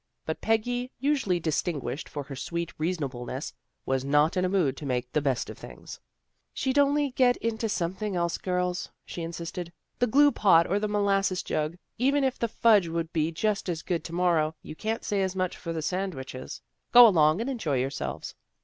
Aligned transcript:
But 0.25 0.41
Peggy, 0.41 0.91
usually 0.99 1.39
distinguished 1.39 2.09
for 2.09 2.23
her 2.23 2.35
sweet 2.35 2.73
reasonableness, 2.79 3.53
was 3.85 4.03
not 4.03 4.35
in 4.35 4.43
a 4.43 4.49
mood 4.49 4.75
to 4.77 4.85
make 4.87 5.13
the 5.13 5.21
best 5.21 5.47
of 5.47 5.59
things." 5.59 5.99
She'd 6.55 6.79
only 6.79 7.11
get 7.11 7.37
into 7.37 7.69
something 7.69 8.15
else, 8.15 8.39
girls," 8.39 8.89
she 9.05 9.21
insisted." 9.21 9.71
The 9.99 10.07
glue 10.07 10.31
pot 10.31 10.65
or 10.65 10.79
the 10.79 10.87
molasses 10.87 11.43
jug. 11.43 11.77
Even 11.99 12.23
if 12.23 12.39
the 12.39 12.47
fudge 12.47 12.87
would 12.87 13.13
be 13.13 13.31
just 13.31 13.69
as 13.69 13.83
good 13.83 14.03
to 14.05 14.13
morrow, 14.13 14.55
you 14.63 14.75
can't 14.75 15.03
say 15.03 15.21
as 15.21 15.35
much 15.35 15.55
for 15.55 15.71
the 15.71 15.83
sand 15.83 16.13
wiches. 16.15 16.61
Go 16.91 17.05
along 17.07 17.39
and 17.39 17.47
enjoy 17.47 17.77
yourselves." 17.79 18.33